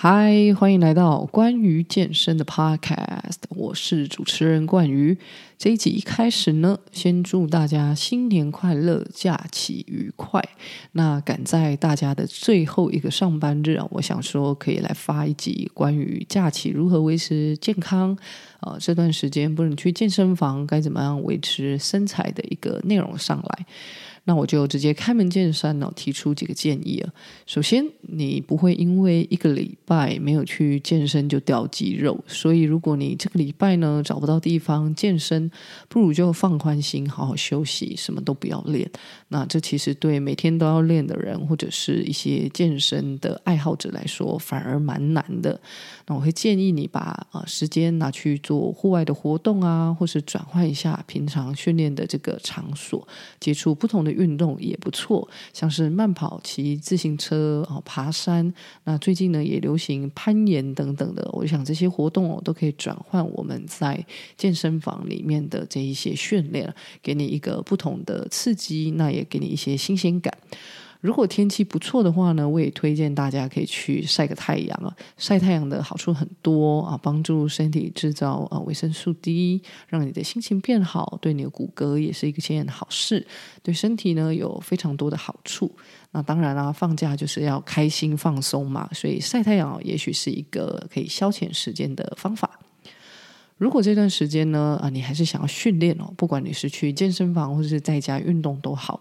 [0.00, 5.18] 嗨，欢迎来到关于健身的 Podcast，我是主持人冠瑜。
[5.58, 10.40] 这一集一开始呢，先祝大家新年快乐，假期愉快。
[10.92, 18.16] 那赶在大家的最后一个上班日啊，我想说可以来发一集关于假期如何维持健康，
[18.60, 23.66] 呃，这段时间不能去健身房，该怎么样维持身材的一个内容上来。
[24.28, 27.10] 那我就直接开门见山呢，提出几个建议啊。
[27.46, 35.50] 首先，你不会因为一个礼拜没有去健身就掉肌肉，所以如果你这个礼拜呢找不到地方健身，
[35.88, 38.90] 不如就放宽心，好好休息，什么都不要练。
[39.28, 45.58] 那这其实对每天都要练的人，或者是一些健身的爱好者来说，反而蛮难的。
[46.06, 53.08] 那我会建议你把啊时间拿去做户外的活动啊，或是转换一下平常训练的这个场所，
[53.40, 54.17] 接触不同的。
[54.18, 58.52] 运动也不错，像是慢跑、骑自行车、哦爬山。
[58.84, 61.26] 那最近呢，也流行攀岩等等的。
[61.32, 64.04] 我想这些活动哦，都可以转换我们在
[64.36, 70.36] 健身房里面的这一些训练，给你一个不同的刺激，那也给你一些新鲜感。
[71.00, 74.92] 如果天气不错的话呢，我也推荐大家可以去晒个太阳啊！
[75.16, 83.24] 晒太阳的好处很多啊，帮助身体制造啊维生素 D，让你的心情变好，对你的骨骼也是一件好事，
[83.62, 85.70] 对身体呢有非常多的好处。
[86.10, 92.58] 那当然啦、啊，放假就是要开心放松嘛，所以晒太阳也许是一个可以消遣时间的方法。
[93.56, 99.00] 如果这段时间呢啊，你还是想要训练哦，不管你是去健身房或者是在家运动都好。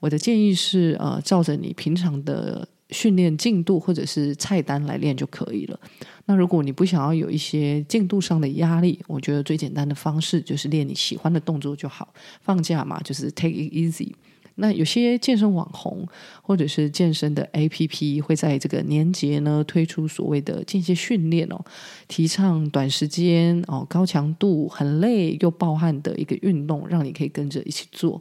[0.00, 5.78] 我的建议是，呃，照着你平常的训练进度或者是菜单来练就可以了。
[6.26, 12.12] 那如果你不想要有一些进度上的压力，我觉得最简单的方式就是练你喜欢的动作就好。
[12.40, 14.12] 放假嘛，就是 take it easy。
[14.60, 16.06] 那有些健身网红
[16.42, 21.64] 或者是健身的 APP 会在这个年节呢推出所谓的间歇训练哦，
[22.08, 28.20] 提倡短时间哦、高强度、很累又爆汗的一个运动，让你可以跟着一起做。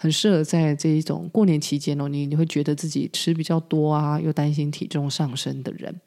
[0.00, 6.00] 很适合在这一种过年期间哦，你你会觉得自己吃比较多啊，又担心体重上升的人。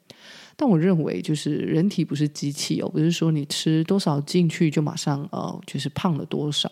[0.54, 6.70] 但我认为，就是人体不是机器哦，不是说你吃多少进去就马上呃，就是胖了多少，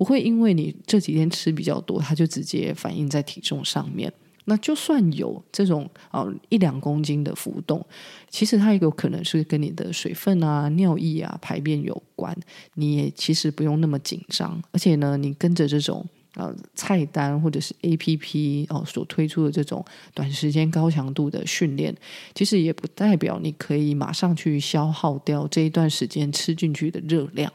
[0.00, 4.10] 不会因为你这几天吃比较多，它就直接反映在体重上面。
[4.46, 7.84] 那就算有这种啊、一两公斤的浮动，
[8.30, 12.34] 其实它也有可能是跟你的水分啊、尿液啊、排便有关，
[12.76, 14.58] 你也其实不用那么紧张。
[14.72, 16.02] 而且呢，你跟着这种。
[16.36, 19.84] 呃，菜单或者是 APP 哦，所推出的这种
[20.14, 21.92] 短时间高强度的训练，
[22.36, 27.52] 其实也不代表你可以马上去消耗掉这一段时间吃进去的热量。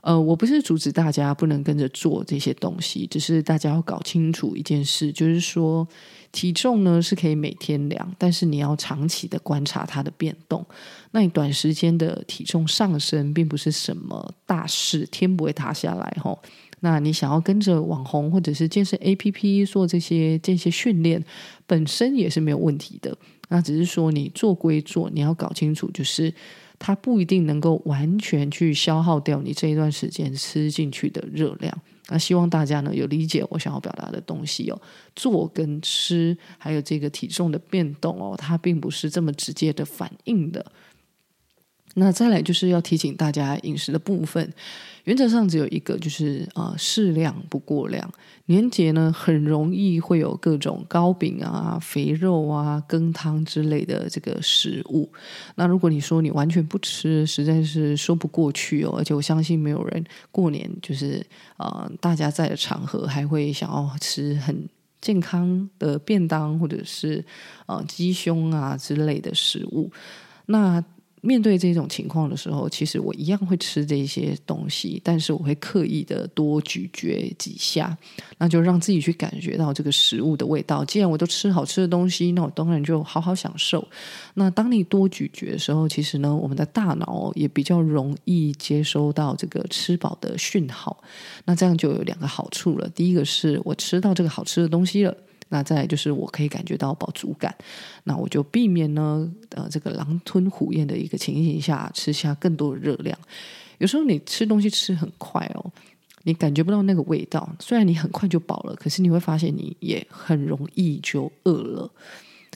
[0.00, 5.86] 呃，我不是阻止大家不能跟着做这些东西，只是大家要搞清楚一件事，就是说
[6.30, 10.64] 体重呢是可以每天量，但是你要长期的观察它的变动。
[11.10, 16.38] 那你短时间的体重上升，并不是什么大事，天不会塌下来吼。
[16.80, 21.22] 那你想要跟着网红或者是健身 APP 做这些这些训练，
[21.66, 23.18] 本身也是没有问题的。
[23.48, 26.32] 那只是说你做归做，你要搞清楚，就是
[26.78, 31.76] 它不一定能够完全去消耗掉你这一段时间吃进去的热量。
[32.10, 34.80] 那希望大家呢有理解我想要表达的东西哦。
[35.14, 40.64] 做跟吃，还有这个体重的变动哦，它并不是这么直接的反应的。
[41.98, 44.52] 那再来就是要提醒大家饮食的部分，
[45.04, 48.10] 原则上只有一个，就是啊、呃、适量不过量。
[48.46, 55.10] 年节呢很容易会有各种糕饼啊、肥肉啊、羹汤之类的这个食物。
[55.56, 58.94] 那如果你说你完全不吃，实在是说不过去哦。
[58.96, 61.24] 而且我相信没有人过年就是
[61.58, 64.66] 啊、呃、大家在的场合还会想要吃很
[65.02, 67.22] 健康的便当或者是
[67.66, 69.90] 啊、呃、鸡胸啊之类的食物。
[70.46, 70.82] 那
[71.20, 77.96] 面对这种情况的时候，其实我一样会吃这些东西，但是我会刻意的多咀嚼几下，
[78.38, 80.84] 那就让自己去感觉到这个食物的味道。
[80.84, 83.86] 既然我都吃好吃的东西，那我当然就好好享受。
[84.34, 91.02] 那当你多咀嚼的时候，其实呢，我们的大脑也比较容易接收到这个吃饱的讯号。
[91.44, 92.88] 那这样就有两个好处了。
[92.90, 95.16] 第一个是我吃到这个好吃的东西了。
[95.50, 97.54] 那再就是我可以感觉到饱足感，
[98.04, 103.18] 那我就避免呢，呃，这个狼吞虎咽的一个情形下吃下更多的热量。
[103.78, 105.72] 有时候你吃东西吃很快哦，
[106.24, 111.90] 你感觉不到那个味道，虽然你很快就饱了，可是你会发现你也很容易就饿了。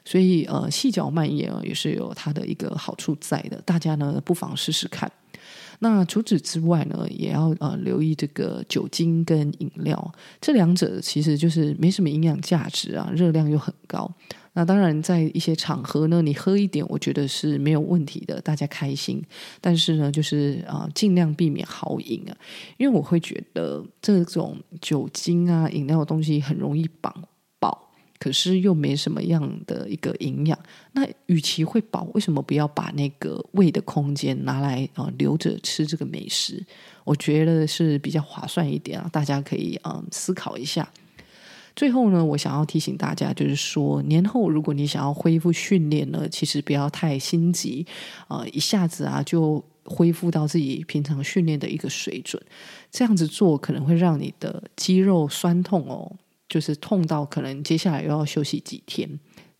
[0.04, 5.10] 所以呃，细嚼慢咽啊，也是有它的一个好处在的，大家呢不妨试试看。
[5.80, 14.10] 那除此之外呢，也要呃留意这个酒精跟饮料，这两者其实就是没什么营养价值啊，热量又很高。
[14.54, 19.22] 那当然，在一些场合呢，你喝一点，我觉得是没有问题的，大家开心。
[19.62, 22.36] 但是呢，就是啊，尽量避免豪饮啊，
[22.76, 27.14] 因为我会觉得这种酒精啊、饮料的东西很容易绑，
[28.22, 30.56] 可是又没什么样的一个营养。
[30.92, 36.64] 那与其会饱，为什么不要把那个胃的空间拿来啊留着吃这个美食？
[37.02, 40.88] 我觉得是比较划算一点啊，大家可以啊思考一下。
[41.74, 47.84] 最后呢，我想要提醒大家，就是说年后如果你想要恢复训练呢，其实不要太心急
[48.28, 52.40] 啊、一下子啊就恢复到自己平常训练的一个水准，
[52.92, 56.12] 这样子做可能会让你的肌肉酸痛哦，
[56.52, 59.08] 就是痛到可能接下来又要休息几天。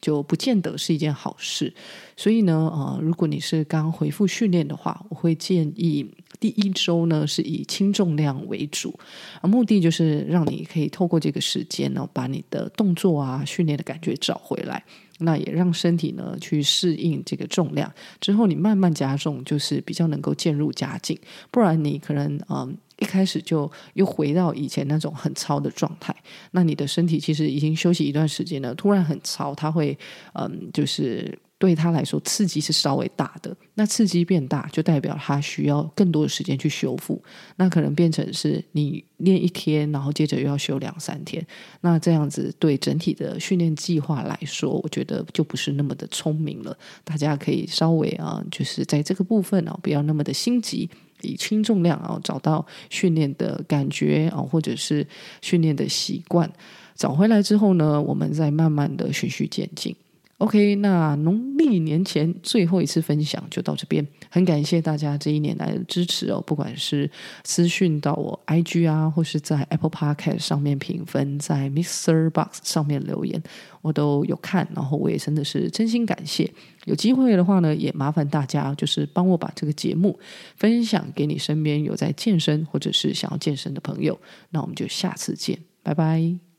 [0.03, 1.73] 就不见得是一件好事，
[2.17, 6.05] 所以呢，呃，如果你是刚恢复训练的话，我会建议
[6.41, 8.99] 第一周呢是以轻重量为主，
[9.41, 14.83] 啊目的就是让你可以透过这个时间呢，把你的动作啊、训练的感觉找回来，
[15.23, 21.19] 那也让身体呢去适应这个重量，之后你慢慢加重，就是比较能够渐入佳境，
[21.51, 22.77] 不然你可能嗯。
[22.99, 26.15] 一开始就又回到以前那种很糙的状态，
[26.53, 29.99] 那你的身体其实已经休息一段时间了，突然很糙，它会
[30.35, 33.57] 嗯，就是对他来说刺激是稍微大的。
[33.75, 37.21] 那刺激变大，就代表他需要更多的时间去修复。
[37.57, 41.45] 那可能变成是你练一天，然后接着又要休两三天。
[41.81, 46.77] 那这样子对整体的训练计划来说，我觉得就不是那么的聪明了。
[47.05, 50.89] 大家可以稍微啊，就是在这个部分啊，不要那么的心急。
[51.25, 55.07] 以轻重量啊，找到训练的感觉啊，或者是
[55.41, 56.53] 训练的习惯，
[56.97, 59.95] 找回来之后呢，我们再慢慢的循序渐进。
[60.43, 67.09] OK，那农历年前最后一次分享就到这边，很感谢大家这一年来的支持哦，不管是
[67.45, 73.41] 私讯到我 IG 啊，或是在 Apple Podcast 上面评分，在 Mr Box 上面留言，
[73.83, 76.53] 我都有看，然后我也真的是真心感谢。
[76.87, 80.19] 有机会的话呢，也麻烦大家就是帮我把这个节目
[80.57, 84.19] 分享给你身边有在健身或者是想要健身的朋友。
[84.51, 86.52] 那我们就下次见，拜拜。